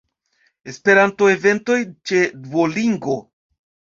Esperanto-eventoj 0.71 1.77
ĉe 2.11 2.21
Duolingo. 2.47 3.19